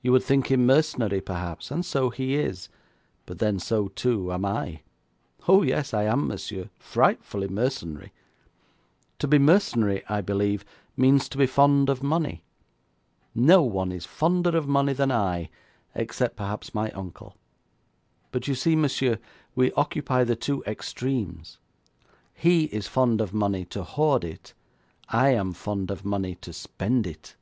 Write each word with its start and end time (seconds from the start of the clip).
You 0.00 0.12
would 0.12 0.22
think 0.22 0.48
him 0.52 0.64
mercenary, 0.64 1.20
perhaps, 1.20 1.72
and 1.72 1.84
so 1.84 2.10
he 2.10 2.36
is; 2.36 2.68
but 3.24 3.40
then 3.40 3.58
so, 3.58 3.88
too, 3.88 4.32
am 4.32 4.44
I. 4.44 4.82
Oh, 5.48 5.62
yes, 5.62 5.92
I 5.92 6.04
am, 6.04 6.28
monsieur, 6.28 6.70
frightfully 6.78 7.48
mercenary. 7.48 8.12
To 9.18 9.26
be 9.26 9.40
mercenary, 9.40 10.06
I 10.08 10.20
believe, 10.20 10.64
means 10.96 11.28
to 11.30 11.36
be 11.36 11.48
fond 11.48 11.88
of 11.88 12.00
money. 12.00 12.44
No 13.34 13.60
one 13.62 13.90
is 13.90 14.06
fonder 14.06 14.56
of 14.56 14.68
money 14.68 14.92
than 14.92 15.10
I, 15.10 15.50
except, 15.96 16.36
perhaps, 16.36 16.72
my 16.72 16.92
uncle; 16.92 17.34
but 18.30 18.46
you 18.46 18.54
see, 18.54 18.76
monsieur, 18.76 19.18
we 19.56 19.72
occupy 19.72 20.22
the 20.22 20.36
two 20.36 20.62
extremes. 20.64 21.58
He 22.34 22.66
is 22.66 22.86
fond 22.86 23.20
of 23.20 23.34
money 23.34 23.64
to 23.64 23.82
hoard 23.82 24.22
it; 24.22 24.54
I 25.08 25.30
am 25.30 25.52
fond 25.52 25.90
of 25.90 26.04
money 26.04 26.36
to 26.36 26.52
spend 26.52 27.04
it. 27.04 27.34